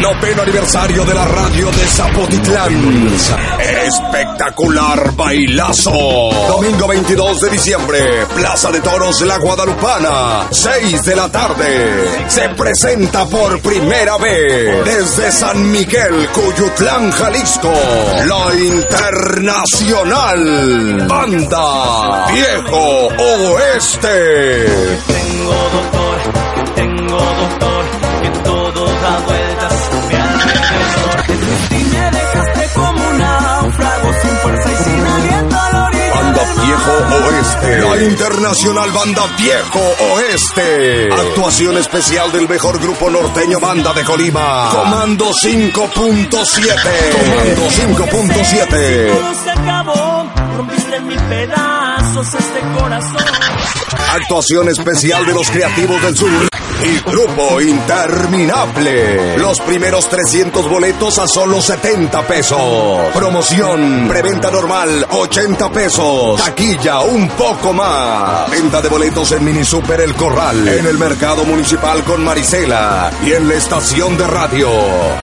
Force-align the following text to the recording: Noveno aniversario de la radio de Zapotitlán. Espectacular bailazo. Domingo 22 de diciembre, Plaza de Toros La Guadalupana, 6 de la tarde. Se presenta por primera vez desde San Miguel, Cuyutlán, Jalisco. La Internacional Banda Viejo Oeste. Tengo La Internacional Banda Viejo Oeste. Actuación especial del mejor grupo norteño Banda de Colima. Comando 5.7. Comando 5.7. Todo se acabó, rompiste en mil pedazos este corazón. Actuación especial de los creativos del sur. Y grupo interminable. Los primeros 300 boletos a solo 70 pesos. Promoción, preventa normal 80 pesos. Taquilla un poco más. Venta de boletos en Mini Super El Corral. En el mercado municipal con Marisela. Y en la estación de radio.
Noveno 0.00 0.42
aniversario 0.42 1.04
de 1.04 1.12
la 1.12 1.24
radio 1.24 1.72
de 1.72 1.84
Zapotitlán. 1.88 3.08
Espectacular 3.84 5.10
bailazo. 5.16 5.90
Domingo 6.48 6.86
22 6.86 7.40
de 7.40 7.50
diciembre, 7.50 8.24
Plaza 8.32 8.70
de 8.70 8.80
Toros 8.80 9.20
La 9.22 9.38
Guadalupana, 9.38 10.46
6 10.52 11.04
de 11.04 11.16
la 11.16 11.28
tarde. 11.28 12.04
Se 12.28 12.48
presenta 12.50 13.26
por 13.26 13.60
primera 13.60 14.16
vez 14.18 14.84
desde 14.84 15.32
San 15.32 15.68
Miguel, 15.72 16.28
Cuyutlán, 16.28 17.10
Jalisco. 17.10 17.72
La 18.24 18.54
Internacional 18.54 21.08
Banda 21.08 22.26
Viejo 22.32 23.08
Oeste. 23.18 24.66
Tengo 25.08 25.97
La 37.76 38.02
Internacional 38.02 38.90
Banda 38.92 39.26
Viejo 39.36 39.78
Oeste. 40.14 41.12
Actuación 41.12 41.76
especial 41.76 42.32
del 42.32 42.48
mejor 42.48 42.80
grupo 42.80 43.10
norteño 43.10 43.60
Banda 43.60 43.92
de 43.92 44.04
Colima. 44.04 44.70
Comando 44.72 45.26
5.7. 45.26 45.72
Comando 45.74 47.68
5.7. 47.68 49.10
Todo 49.10 49.34
se 49.34 49.50
acabó, 49.50 50.26
rompiste 50.56 50.96
en 50.96 51.06
mil 51.08 51.20
pedazos 51.20 52.26
este 52.26 52.60
corazón. 52.80 53.24
Actuación 54.14 54.68
especial 54.70 55.26
de 55.26 55.34
los 55.34 55.50
creativos 55.50 56.02
del 56.02 56.16
sur. 56.16 56.48
Y 56.80 57.10
grupo 57.10 57.60
interminable. 57.60 59.36
Los 59.38 59.60
primeros 59.60 60.08
300 60.08 60.68
boletos 60.68 61.18
a 61.18 61.26
solo 61.26 61.60
70 61.60 62.26
pesos. 62.26 62.58
Promoción, 63.12 64.06
preventa 64.08 64.50
normal 64.50 65.06
80 65.10 65.70
pesos. 65.70 66.40
Taquilla 66.40 67.00
un 67.00 67.28
poco 67.30 67.72
más. 67.72 68.48
Venta 68.50 68.80
de 68.80 68.88
boletos 68.88 69.32
en 69.32 69.44
Mini 69.44 69.64
Super 69.64 70.00
El 70.00 70.14
Corral. 70.14 70.68
En 70.68 70.86
el 70.86 70.98
mercado 70.98 71.44
municipal 71.44 72.04
con 72.04 72.22
Marisela. 72.22 73.10
Y 73.24 73.32
en 73.32 73.48
la 73.48 73.54
estación 73.54 74.16
de 74.16 74.26
radio. 74.26 74.68